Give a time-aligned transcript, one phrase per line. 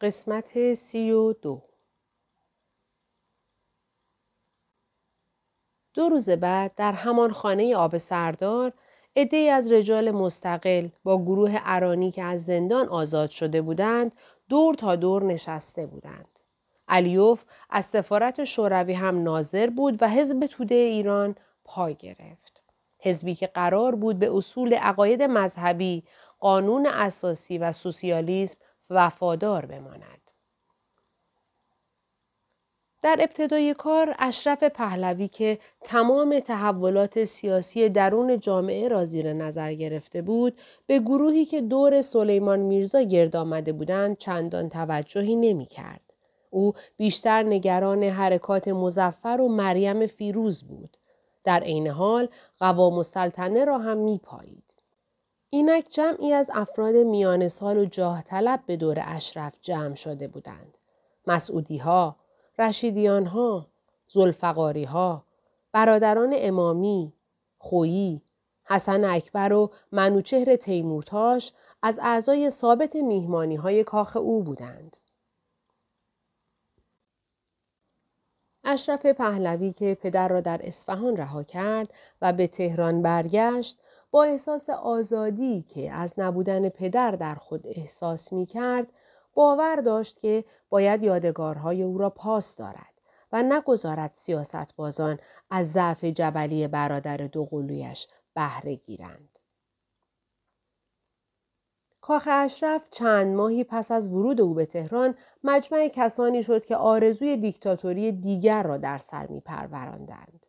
[0.00, 1.62] قسمت سی و دو
[5.94, 8.72] دو روز بعد در همان خانه آب سردار
[9.16, 14.12] عدهای از رجال مستقل با گروه ارانی که از زندان آزاد شده بودند
[14.48, 16.38] دور تا دور نشسته بودند.
[16.88, 21.34] علیوف از سفارت شوروی هم ناظر بود و حزب توده ایران
[21.64, 22.62] پای گرفت.
[22.98, 26.04] حزبی که قرار بود به اصول عقاید مذهبی،
[26.40, 28.58] قانون اساسی و سوسیالیسم
[28.90, 30.18] وفادار بماند.
[33.02, 40.22] در ابتدای کار اشرف پهلوی که تمام تحولات سیاسی درون جامعه را زیر نظر گرفته
[40.22, 46.14] بود به گروهی که دور سلیمان میرزا گرد آمده بودند چندان توجهی نمی کرد.
[46.50, 50.96] او بیشتر نگران حرکات مزفر و مریم فیروز بود.
[51.44, 54.67] در عین حال قوام و سلطنه را هم می پایید.
[55.50, 60.74] اینک جمعی از افراد میان سال و جاه طلب به دور اشرف جمع شده بودند.
[61.26, 62.16] مسعودی ها،
[62.58, 63.66] رشیدیان ها،
[64.08, 65.24] زلفقاری ها،
[65.72, 67.12] برادران امامی،
[67.58, 68.22] خویی،
[68.64, 71.52] حسن اکبر و منوچهر تیمورتاش
[71.82, 74.96] از اعضای ثابت میهمانی های کاخ او بودند.
[78.64, 81.88] اشرف پهلوی که پدر را در اصفهان رها کرد
[82.22, 83.78] و به تهران برگشت
[84.10, 88.86] با احساس آزادی که از نبودن پدر در خود احساس می کرد
[89.34, 92.94] باور داشت که باید یادگارهای او را پاس دارد
[93.32, 95.18] و نگذارد سیاست بازان
[95.50, 99.38] از ضعف جبلی برادر دوقلویش بهره گیرند.
[102.00, 107.36] کاخ اشرف چند ماهی پس از ورود او به تهران مجمع کسانی شد که آرزوی
[107.36, 110.46] دیکتاتوری دیگر را در سر می پروراندند.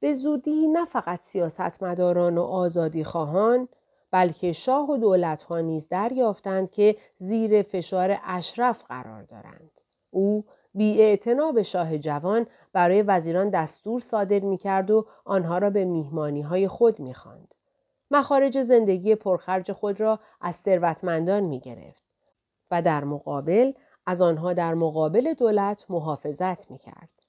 [0.00, 3.68] به زودی نه فقط سیاستمداران و آزادی خواهان
[4.10, 9.80] بلکه شاه و دولت ها نیز دریافتند که زیر فشار اشرف قرار دارند.
[10.10, 11.18] او بی
[11.54, 16.68] به شاه جوان برای وزیران دستور صادر می کرد و آنها را به میهمانی های
[16.68, 17.54] خود می خاند.
[18.10, 22.04] مخارج زندگی پرخرج خود را از ثروتمندان می گرفت
[22.70, 23.72] و در مقابل
[24.06, 27.19] از آنها در مقابل دولت محافظت می کرد.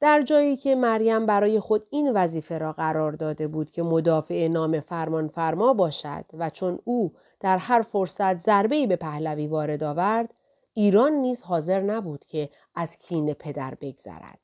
[0.00, 4.80] در جایی که مریم برای خود این وظیفه را قرار داده بود که مدافع نام
[4.80, 10.34] فرمان فرما باشد و چون او در هر فرصت ضربه‌ای به پهلوی وارد آورد
[10.74, 14.38] ایران نیز حاضر نبود که از کین پدر بگذرد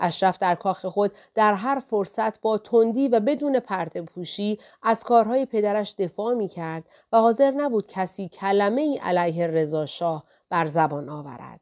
[0.00, 5.46] اشرف در کاخ خود در هر فرصت با تندی و بدون پرده پوشی از کارهای
[5.46, 11.08] پدرش دفاع می کرد و حاضر نبود کسی کلمه ای علیه رضا شاه بر زبان
[11.08, 11.60] آورد.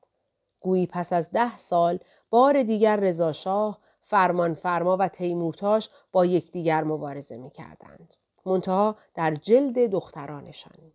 [0.60, 1.98] گویی پس از ده سال
[2.30, 8.14] بار دیگر رضاشاه فرمان فرما و تیمورتاش با یکدیگر مبارزه می کردند.
[8.46, 10.92] منتها در جلد دخترانشان.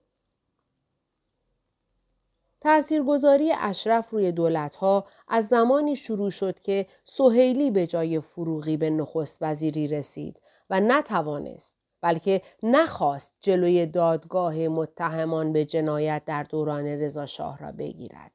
[2.61, 9.38] تاثیرگذاری اشرف روی دولتها از زمانی شروع شد که سهیلی به جای فروغی به نخست
[9.41, 10.39] وزیری رسید
[10.69, 18.32] و نتوانست بلکه نخواست جلوی دادگاه متهمان به جنایت در دوران رضاشاه را بگیرد.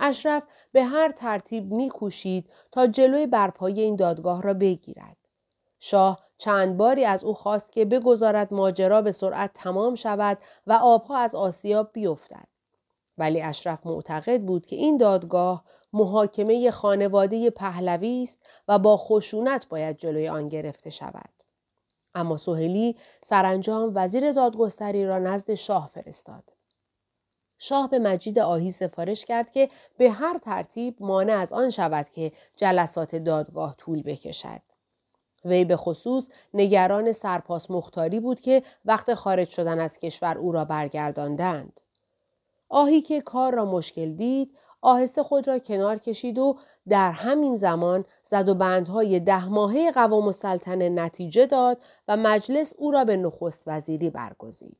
[0.00, 5.16] اشرف به هر ترتیب میکوشید تا جلوی برپایی این دادگاه را بگیرد.
[5.80, 11.18] شاه چند باری از او خواست که بگذارد ماجرا به سرعت تمام شود و آبها
[11.18, 12.48] از آسیاب بیفتد.
[13.18, 19.96] ولی اشرف معتقد بود که این دادگاه محاکمه خانواده پهلوی است و با خشونت باید
[19.96, 21.30] جلوی آن گرفته شود.
[22.14, 26.44] اما سوهلی سرانجام وزیر دادگستری را نزد شاه فرستاد.
[27.62, 32.32] شاه به مجید آهی سفارش کرد که به هر ترتیب مانع از آن شود که
[32.56, 34.60] جلسات دادگاه طول بکشد.
[35.44, 40.64] وی به خصوص نگران سرپاس مختاری بود که وقت خارج شدن از کشور او را
[40.64, 41.80] برگرداندند.
[42.68, 48.04] آهی که کار را مشکل دید آهسته خود را کنار کشید و در همین زمان
[48.22, 51.78] زد و بندهای ده ماهه قوام السلطنه نتیجه داد
[52.08, 54.79] و مجلس او را به نخست وزیری برگزید.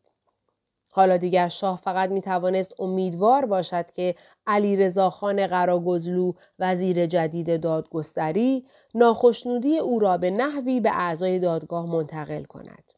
[0.91, 4.15] حالا دیگر شاه فقط می توانست امیدوار باشد که
[4.47, 12.45] علی خان قراگزلو وزیر جدید دادگستری ناخشنودی او را به نحوی به اعضای دادگاه منتقل
[12.45, 12.93] کند.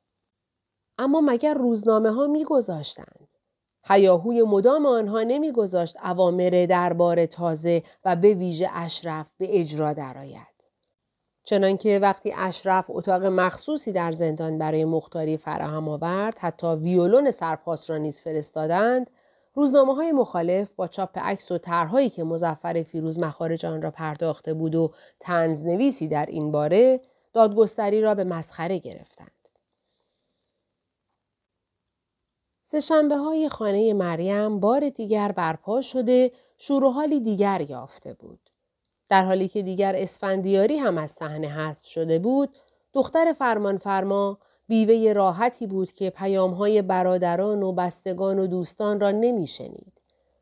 [0.98, 3.28] اما مگر روزنامه ها می گذاشتند؟
[3.84, 10.51] هیاهوی مدام آنها نمیگذاشت اوامر دربار تازه و به ویژه اشرف به اجرا درآید.
[11.44, 17.96] چنانکه وقتی اشرف اتاق مخصوصی در زندان برای مختاری فراهم آورد حتی ویولون سرپاس را
[17.96, 19.10] نیز فرستادند
[19.54, 24.74] روزنامه های مخالف با چاپ عکس و طرحهایی که مزفر فیروز مخارج را پرداخته بود
[24.74, 27.00] و تنزنویسی در این باره
[27.32, 29.32] دادگستری را به مسخره گرفتند
[32.62, 38.41] سهشنبه های خانه مریم بار دیگر برپا شده شور دیگر یافته بود.
[39.08, 42.48] در حالی که دیگر اسفندیاری هم از صحنه حذف شده بود،
[42.92, 44.38] دختر فرمانفرما
[44.68, 49.92] بیوه راحتی بود که پیامهای برادران و بستگان و دوستان را نمیشنید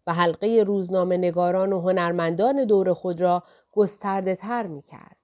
[0.07, 3.43] و حلقه روزنامه نگاران و هنرمندان دور خود را
[3.73, 5.17] گسترده تر می کرد.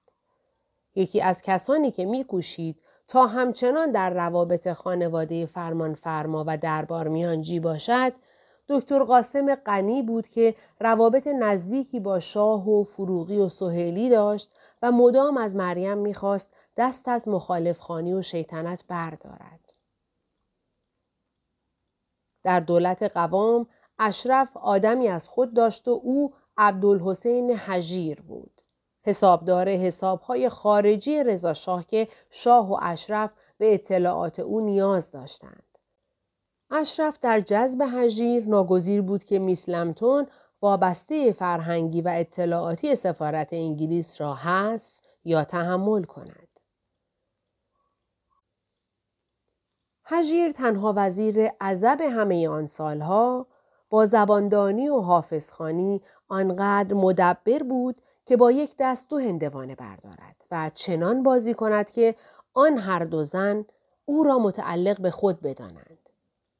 [0.95, 8.13] یکی از کسانی که میکوشید تا همچنان در روابط خانواده فرمانفرما و دربار میانجی باشد
[8.69, 14.91] دکتر قاسم غنی بود که روابط نزدیکی با شاه و فروغی و سهیلی داشت و
[14.91, 19.73] مدام از مریم می‌خواست دست از مخالف خانی و شیطنت بردارد.
[22.43, 23.67] در دولت قوام
[23.99, 28.61] اشرف آدمی از خود داشت و او عبدالحسین حجیر بود.
[29.03, 35.66] حسابدار حسابهای خارجی رضاشاه که شاه و اشرف به اطلاعات او نیاز داشتند.
[36.71, 40.27] اشرف در جذب هژیر ناگزیر بود که میسلمتون
[40.61, 44.91] وابسته فرهنگی و اطلاعاتی سفارت انگلیس را حذف
[45.25, 46.47] یا تحمل کند.
[50.03, 53.47] هژیر تنها وزیر عذب همه آن سالها
[53.89, 60.71] با زباندانی و حافظخانی آنقدر مدبر بود که با یک دست دو هندوانه بردارد و
[60.73, 62.15] چنان بازی کند که
[62.53, 63.65] آن هر دو زن
[64.05, 65.96] او را متعلق به خود بدانند.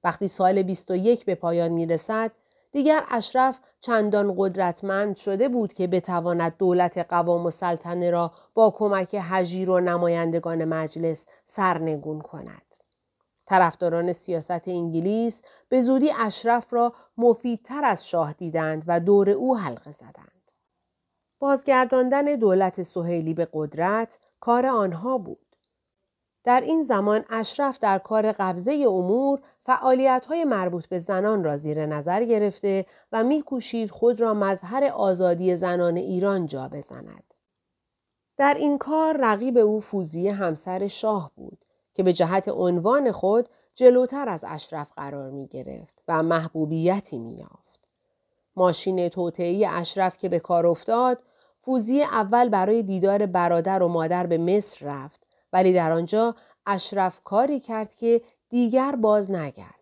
[0.03, 2.31] وقتی سال 21 به پایان می رسد،
[2.71, 9.15] دیگر اشرف چندان قدرتمند شده بود که بتواند دولت قوام و سلطنه را با کمک
[9.15, 12.61] حجیر و نمایندگان مجلس سرنگون کند.
[13.45, 19.91] طرفداران سیاست انگلیس به زودی اشرف را مفیدتر از شاه دیدند و دور او حلقه
[19.91, 20.51] زدند.
[21.39, 25.46] بازگرداندن دولت سهیلی به قدرت کار آنها بود.
[26.47, 31.85] در این زمان اشرف در کار قبضه امور فعالیت های مربوط به زنان را زیر
[31.85, 37.33] نظر گرفته و میکوشید خود را مظهر آزادی زنان ایران جا بزند.
[38.37, 44.29] در این کار رقیب او فوزی همسر شاه بود که به جهت عنوان خود جلوتر
[44.29, 47.89] از اشرف قرار می گرفت و محبوبیتی می یافت.
[48.55, 51.19] ماشین توطعی اشرف که به کار افتاد
[51.61, 56.35] فوزی اول برای دیدار برادر و مادر به مصر رفت ولی در آنجا
[56.65, 59.77] اشرف کاری کرد که دیگر باز نگردد.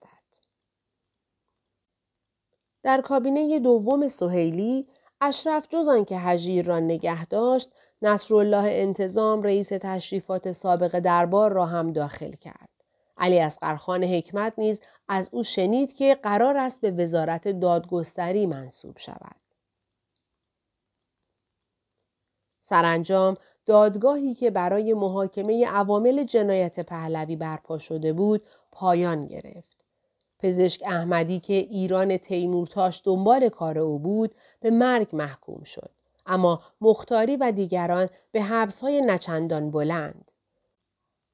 [2.84, 4.88] در کابینه دوم سهیلی
[5.22, 7.70] اشرف جز آنکه هژیر را نگه داشت
[8.02, 12.70] نصرالله انتظام رئیس تشریفات سابق دربار را هم داخل کرد.
[13.18, 18.98] علی از خان حکمت نیز از او شنید که قرار است به وزارت دادگستری منصوب
[18.98, 19.36] شود.
[22.62, 29.86] سرانجام دادگاهی که برای محاکمه عوامل جنایت پهلوی برپا شده بود پایان گرفت.
[30.40, 35.90] پزشک احمدی که ایران تیمورتاش دنبال کار او بود به مرگ محکوم شد.
[36.26, 40.32] اما مختاری و دیگران به حبسهای نچندان بلند.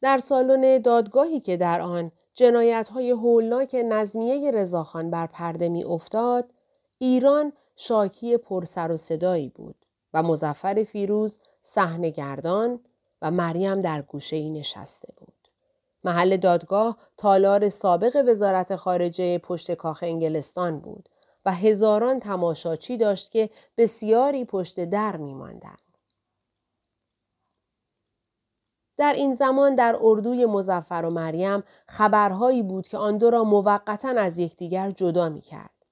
[0.01, 6.45] در سالن دادگاهی که در آن جنایت های هولناک نظمیه رضاخان بر پرده می افتاد،
[6.97, 9.75] ایران شاکی پرسر و صدایی بود.
[10.13, 12.79] و مزفر فیروز صحنه گردان
[13.21, 15.33] و مریم در گوشه ای نشسته بود.
[16.03, 21.09] محل دادگاه تالار سابق وزارت خارجه پشت کاخ انگلستان بود
[21.45, 25.77] و هزاران تماشاچی داشت که بسیاری پشت در می ماندند.
[28.97, 34.09] در این زمان در اردوی مزفر و مریم خبرهایی بود که آن دو را موقتا
[34.09, 35.85] از یکدیگر جدا می کرد.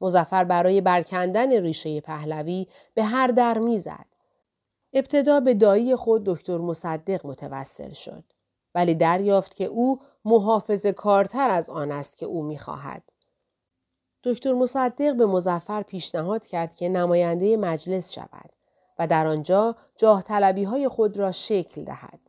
[0.00, 4.11] مزفر برای برکندن ریشه پهلوی به هر در می‌زد.
[4.92, 8.24] ابتدا به دایی خود دکتر مصدق متوسل شد.
[8.74, 13.02] ولی دریافت که او محافظ کارتر از آن است که او می‌خواهد.
[14.24, 18.50] دکتر مصدق به مزفر پیشنهاد کرد که نماینده مجلس شود
[18.98, 22.20] و در آنجا جاه طلبی های خود را شکل دهد.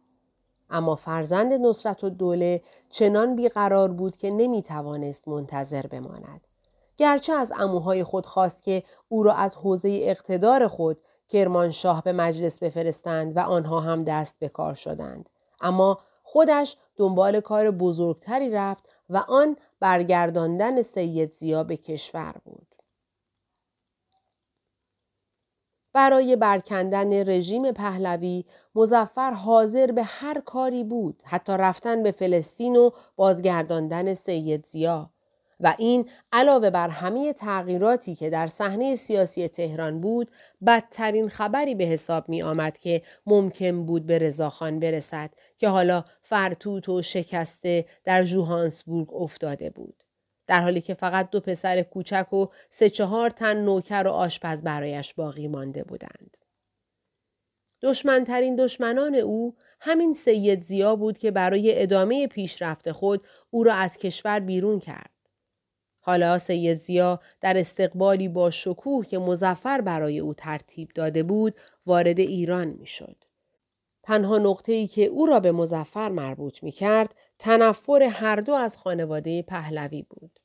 [0.70, 6.42] اما فرزند نصرت و دوله چنان بیقرار بود که نمی توانست منتظر بماند.
[6.98, 10.98] گرچه از اموهای خود خواست که او را از حوزه اقتدار خود
[11.30, 15.30] کرمانشاه به مجلس بفرستند و آنها هم دست به کار شدند.
[15.62, 22.68] اما خودش دنبال کار بزرگتری رفت و آن برگرداندن سید زیا به کشور بود.
[25.94, 32.92] برای برکندن رژیم پهلوی مزفر حاضر به هر کاری بود حتی رفتن به فلسطین و
[33.16, 35.10] بازگرداندن سید زیا
[35.64, 40.32] و این علاوه بر همه تغییراتی که در صحنه سیاسی تهران بود
[40.66, 46.90] بدترین خبری به حساب می آمد که ممکن بود به رضاخان برسد که حالا فرتوت
[46.90, 50.04] و شکسته در جوهانسبورگ افتاده بود.
[50.48, 55.14] در حالی که فقط دو پسر کوچک و سه چهار تن نوکر و آشپز برایش
[55.14, 56.38] باقی مانده بودند.
[57.82, 63.98] دشمنترین دشمنان او همین سید زیا بود که برای ادامه پیشرفت خود او را از
[63.98, 65.13] کشور بیرون کرد.
[66.06, 71.56] حالا سید زیا در استقبالی با شکوه که مزفر برای او ترتیب داده بود
[71.86, 73.16] وارد ایران می شد.
[74.04, 78.78] تنها نقطه ای که او را به مزفر مربوط می کرد تنفر هر دو از
[78.78, 80.40] خانواده پهلوی بود.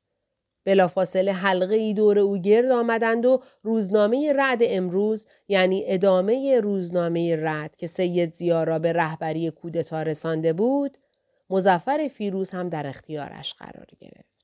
[0.64, 7.76] بلافاصله حلقه ای دور او گرد آمدند و روزنامه رد امروز یعنی ادامه روزنامه رد
[7.76, 10.98] که سید زیا را به رهبری کودتا رسانده بود
[11.50, 14.37] مزفر فیروز هم در اختیارش قرار گرفت.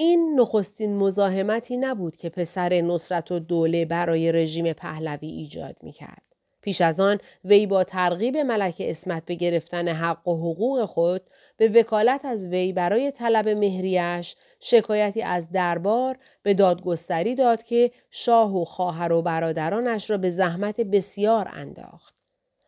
[0.00, 6.22] این نخستین مزاحمتی نبود که پسر نصرت و دوله برای رژیم پهلوی ایجاد می کرد.
[6.62, 11.22] پیش از آن وی با ترغیب ملک اسمت به گرفتن حق و حقوق خود
[11.56, 18.56] به وکالت از وی برای طلب مهریش شکایتی از دربار به دادگستری داد که شاه
[18.56, 22.14] و خواهر و برادرانش را به زحمت بسیار انداخت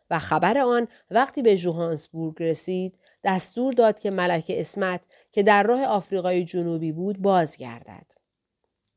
[0.09, 5.83] و خبر آن وقتی به جوهانسبورگ رسید دستور داد که ملک اسمت که در راه
[5.83, 8.11] آفریقای جنوبی بود بازگردد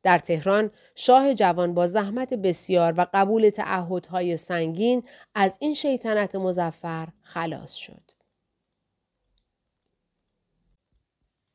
[0.03, 5.03] در تهران شاه جوان با زحمت بسیار و قبول تعهدهای سنگین
[5.35, 8.11] از این شیطنت مزفر خلاص شد.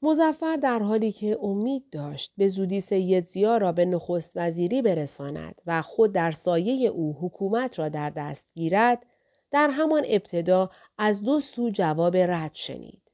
[0.01, 5.61] مزفر در حالی که امید داشت به زودی سید زیا را به نخست وزیری برساند
[5.65, 9.05] و خود در سایه او حکومت را در دست گیرد
[9.51, 13.08] در همان ابتدا از دو سو جواب رد شنید.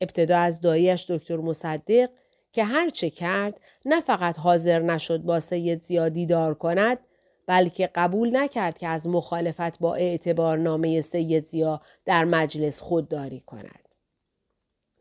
[0.00, 2.10] ابتدا از داییش دکتر مصدق
[2.52, 6.98] که هر چه کرد نه فقط حاضر نشد با سید زیا دیدار کند
[7.46, 13.88] بلکه قبول نکرد که از مخالفت با اعتبارنامه سید زیا در مجلس خودداری کند.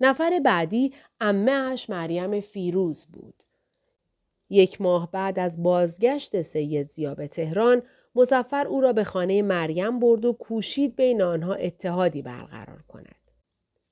[0.01, 3.43] نفر بعدی امهش مریم فیروز بود.
[4.49, 7.83] یک ماه بعد از بازگشت سید زیا به تهران
[8.15, 13.31] مزفر او را به خانه مریم برد و کوشید بین آنها اتحادی برقرار کند.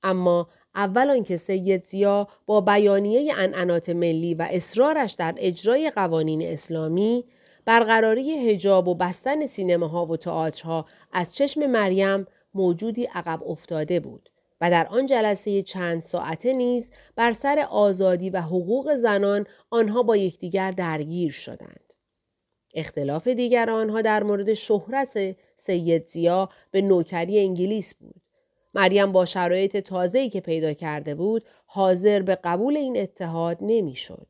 [0.02, 7.24] اما اول آنکه سید زیا با بیانیه انعنات ملی و اصرارش در اجرای قوانین اسلامی
[7.64, 14.70] برقراری هجاب و بستن سینماها و تئاترها از چشم مریم موجودی عقب افتاده بود و
[14.70, 20.70] در آن جلسه چند ساعته نیز بر سر آزادی و حقوق زنان آنها با یکدیگر
[20.70, 21.92] درگیر شدند.
[22.74, 28.23] اختلاف دیگر آنها در مورد شهرت سید زیا به نوکری انگلیس بود.
[28.74, 34.26] مریم با شرایط تازه‌ای که پیدا کرده بود حاضر به قبول این اتحاد نمی‌شد.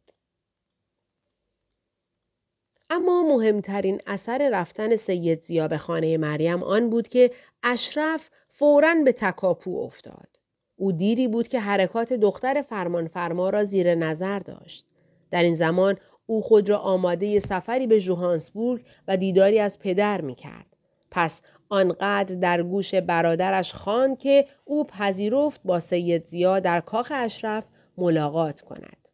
[2.90, 7.30] اما مهمترین اثر رفتن سید زیا به خانه مریم آن بود که
[7.62, 10.28] اشرف فوراً به تکاپو افتاد.
[10.76, 14.86] او دیری بود که حرکات دختر فرمانفرما را زیر نظر داشت.
[15.30, 15.96] در این زمان
[16.26, 20.66] او خود را آماده سفری به جوهانسبورگ و دیداری از پدر می کرد.
[21.10, 21.42] پس
[21.74, 27.64] آنقدر در گوش برادرش خواند که او پذیرفت با سید زیا در کاخ اشرف
[27.98, 29.08] ملاقات کند.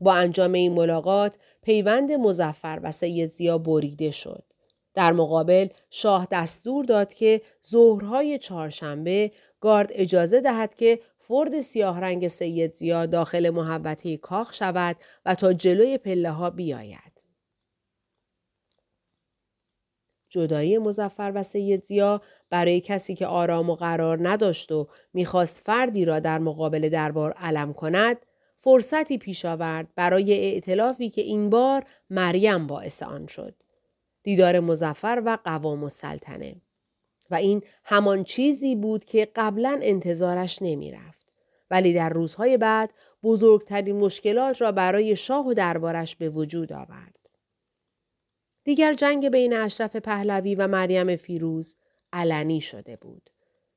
[0.00, 4.44] با انجام این ملاقات پیوند مزفر و سید زیا بریده شد.
[4.94, 12.28] در مقابل شاه دستور داد که ظهرهای چهارشنبه گارد اجازه دهد که فرد سیاه رنگ
[12.28, 14.96] سید زیا داخل محوطه کاخ شود
[15.26, 17.03] و تا جلوی پله ها بیاید.
[20.34, 26.04] جدایی مزفر و سید زیا برای کسی که آرام و قرار نداشت و می‌خواست فردی
[26.04, 28.16] را در مقابل دربار علم کند
[28.58, 33.54] فرصتی پیش آورد برای ائتلافی که این بار مریم باعث آن شد.
[34.22, 36.56] دیدار مزفر و قوام السلطنه.
[37.30, 41.32] و این همان چیزی بود که قبلا انتظارش نمی رفت.
[41.70, 47.23] ولی در روزهای بعد بزرگترین مشکلات را برای شاه و دربارش به وجود آورد.
[48.64, 51.76] دیگر جنگ بین اشرف پهلوی و مریم فیروز
[52.12, 53.30] علنی شده بود.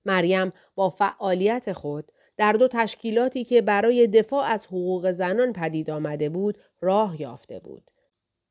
[0.05, 6.29] مریم با فعالیت خود در دو تشکیلاتی که برای دفاع از حقوق زنان پدید آمده
[6.29, 7.91] بود راه یافته بود.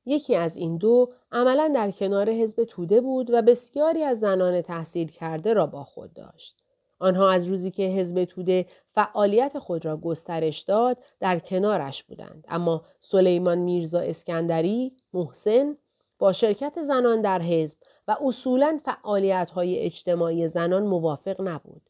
[0.06, 5.08] یکی از این دو عملا در کنار حزب توده بود و بسیاری از زنان تحصیل
[5.08, 6.62] کرده را با خود داشت.
[6.98, 12.84] آنها از روزی که حزب توده فعالیت خود را گسترش داد در کنارش بودند اما
[13.00, 15.76] سلیمان میرزا اسکندری، محسن
[16.18, 21.82] با شرکت زنان در حزب و اصولا فعالیت های اجتماعی زنان موافق نبود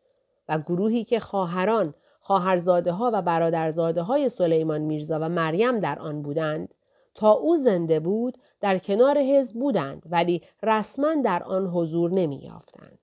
[0.48, 6.22] و گروهی که خواهران، خواهرزاده ها و برادرزاده های سلیمان میرزا و مریم در آن
[6.22, 6.74] بودند
[7.14, 12.98] تا او زنده بود در کنار حزب بودند ولی رسما در آن حضور نمی یافتند.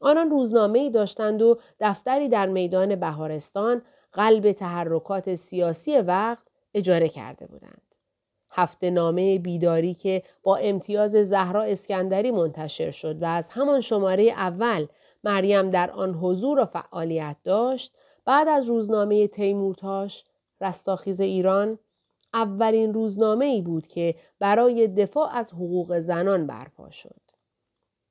[0.00, 7.46] آنان روزنامه ای داشتند و دفتری در میدان بهارستان قلب تحرکات سیاسی وقت اجاره کرده
[7.46, 7.83] بودند.
[8.54, 14.86] هفته نامه بیداری که با امتیاز زهرا اسکندری منتشر شد و از همان شماره اول
[15.24, 20.24] مریم در آن حضور و فعالیت داشت بعد از روزنامه تیمورتاش
[20.60, 21.78] رستاخیز ایران
[22.34, 27.20] اولین روزنامه ای بود که برای دفاع از حقوق زنان برپا شد.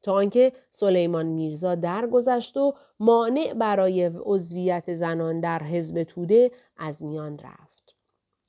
[0.03, 7.39] تا آنکه سلیمان میرزا درگذشت و مانع برای عضویت زنان در حزب توده از میان
[7.39, 7.72] رفت.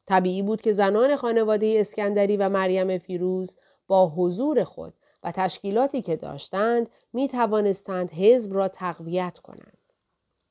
[0.06, 3.56] طبیعی بود که زنان خانواده اسکندری و مریم فیروز
[3.87, 9.78] با حضور خود و تشکیلاتی که داشتند می توانستند حزب را تقویت کنند.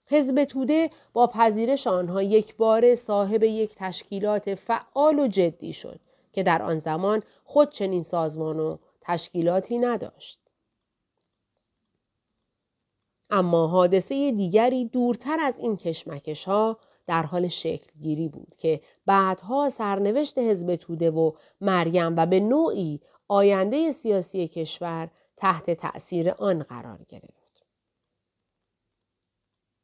[0.07, 5.99] حزب توده با پذیرش آنها یک بار صاحب یک تشکیلات فعال و جدی شد
[6.31, 10.39] که در آن زمان خود چنین سازمان و تشکیلاتی نداشت.
[13.29, 19.69] اما حادثه دیگری دورتر از این کشمکش ها در حال شکل گیری بود که بعدها
[19.69, 21.31] سرنوشت حزب توده و
[21.61, 27.65] مریم و به نوعی آینده سیاسی کشور تحت تأثیر آن قرار گرفت.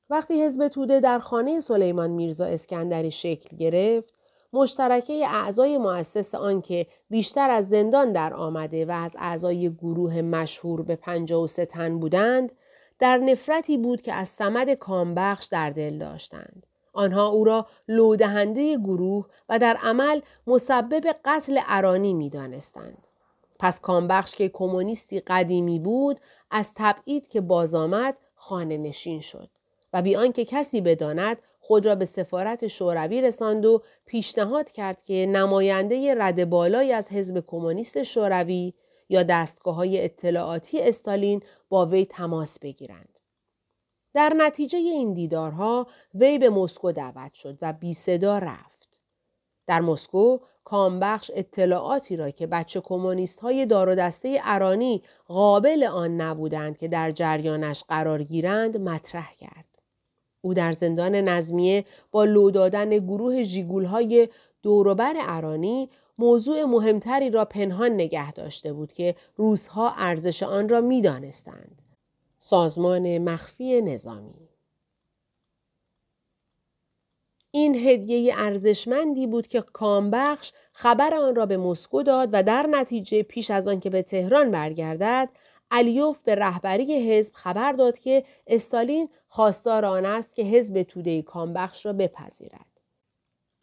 [0.10, 4.20] وقتی حزب توده در خانه سلیمان میرزا اسکندری شکل گرفت،
[4.54, 10.82] مشترکه اعضای مؤسس آن که بیشتر از زندان در آمده و از اعضای گروه مشهور
[10.82, 12.52] به 53 تن بودند،
[13.00, 16.66] در نفرتی بود که از سمد کامبخش در دل داشتند.
[17.00, 23.08] آنها او را لودهنده گروه و در عمل مسبب قتل ارانی می دانستند.
[23.60, 26.20] پس کامبخش که کمونیستی قدیمی بود
[26.52, 29.50] از تبعید که باز آمد خانه نشین شد
[29.94, 35.26] و بی آنکه کسی بداند خود را به سفارت شوروی رساند و پیشنهاد کرد که
[35.30, 38.74] نماینده رد بالای از حزب کمونیست شوروی
[39.10, 43.19] یا دستگاه های اطلاعاتی استالین با وی تماس بگیرند.
[44.14, 49.00] در نتیجه این دیدارها وی به مسکو دعوت شد و بی صدا رفت.
[49.68, 56.22] در مسکو کامبخش اطلاعاتی را که بچه کمونیست های دار و دسته ارانی قابل آن
[56.22, 59.66] نبودند که در جریانش قرار گیرند مطرح کرد.
[60.42, 64.30] او در زندان نظمیه با لو دادن گروه جیگول های
[64.62, 71.02] دوروبر ارانی موضوع مهمتری را پنهان نگه داشته بود که روزها ارزش آن را می
[71.02, 71.82] دانستند.
[72.40, 74.50] سازمان مخفی نظامی
[77.52, 83.24] این هدیه ارزشمندی بود که کامبخش خبر آن را به مسکو داد و در نتیجه
[83.24, 85.30] پیش از آن که به تهران برگردد
[85.72, 91.86] علیوف به رهبری حزب خبر داد که استالین خواستار آن است که حزب توده کامبخش
[91.86, 92.66] را بپذیرد.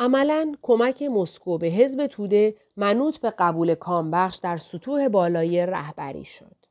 [0.01, 6.66] عملا کمک مسکو به حزب توده منوط به قبول کامبخش در سطوح بالای رهبری شد.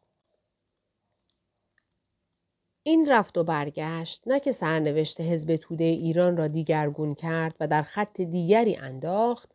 [2.88, 7.82] این رفت و برگشت نه که سرنوشت حزب توده ایران را دیگرگون کرد و در
[7.82, 9.50] خط دیگری انداخت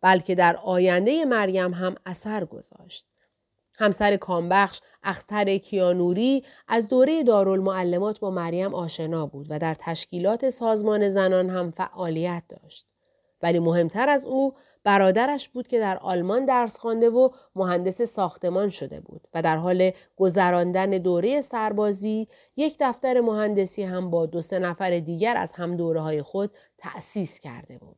[0.00, 3.06] بلکه در آینده مریم هم اثر گذاشت.
[3.78, 11.08] همسر کامبخش اختر کیانوری از دوره دارالمعلمات با مریم آشنا بود و در تشکیلات سازمان
[11.08, 12.86] زنان هم فعالیت داشت.
[13.42, 19.00] ولی مهمتر از او برادرش بود که در آلمان درس خوانده و مهندس ساختمان شده
[19.00, 24.98] بود و در حال گذراندن دوره سربازی یک دفتر مهندسی هم با دو سه نفر
[24.98, 27.96] دیگر از هم دوره های خود تأسیس کرده بود.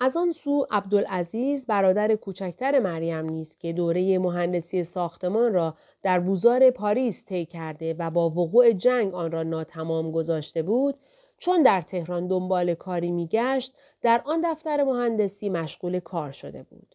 [0.00, 6.70] از آن سو عبدالعزیز برادر کوچکتر مریم نیست که دوره مهندسی ساختمان را در بوزار
[6.70, 10.98] پاریس طی کرده و با وقوع جنگ آن را ناتمام گذاشته بود
[11.38, 16.94] چون در تهران دنبال کاری میگشت در آن دفتر مهندسی مشغول کار شده بود.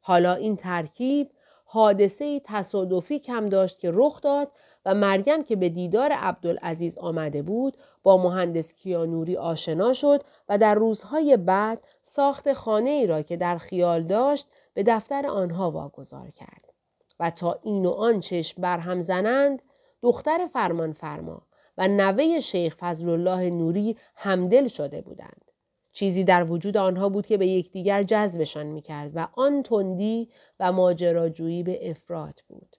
[0.00, 1.30] حالا این ترکیب
[1.64, 4.52] حادثه تصادفی کم داشت که رخ داد
[4.84, 10.74] و مریم که به دیدار عبدالعزیز آمده بود با مهندس کیانوری آشنا شد و در
[10.74, 16.72] روزهای بعد ساخت خانه ای را که در خیال داشت به دفتر آنها واگذار کرد
[17.20, 19.62] و تا این و آن چشم برهم زنند
[20.02, 21.42] دختر فرمان فرما
[21.78, 25.50] و نوه شیخ فضل الله نوری همدل شده بودند.
[25.92, 30.28] چیزی در وجود آنها بود که به یکدیگر جذبشان می‌کرد و آن تندی
[30.60, 32.76] و ماجراجویی به افراد بود.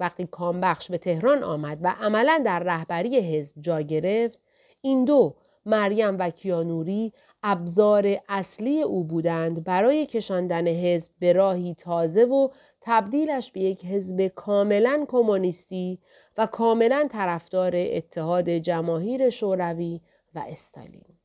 [0.00, 4.38] وقتی کامبخش به تهران آمد و عملا در رهبری حزب جا گرفت
[4.80, 5.34] این دو
[5.66, 7.12] مریم و کیانوری
[7.42, 12.48] ابزار اصلی او بودند برای کشاندن حزب به راهی تازه و
[12.80, 15.98] تبدیلش به یک حزب کاملا کمونیستی
[16.38, 20.00] و کاملا طرفدار اتحاد جماهیر شوروی
[20.34, 21.18] و استالین.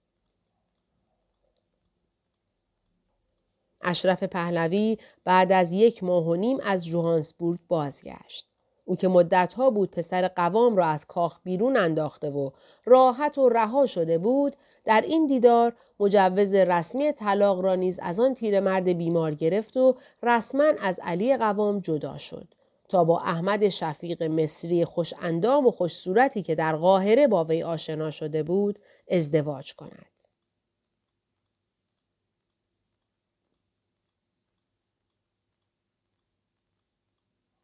[3.82, 8.48] اشرف پهلوی بعد از یک ماه و نیم از جوهانسبورگ بازگشت.
[8.86, 12.50] او که مدتها بود پسر قوام را از کاخ بیرون انداخته و
[12.86, 18.34] راحت و رها شده بود در این دیدار مجوز رسمی طلاق را نیز از آن
[18.34, 22.48] پیرمرد بیمار گرفت و رسما از علی قوام جدا شد
[22.90, 27.64] تا با احمد شفیق مصری خوش اندام و خوش صورتی که در قاهره با وی
[27.64, 28.80] آشنا شده بود
[29.12, 30.13] ازدواج کند.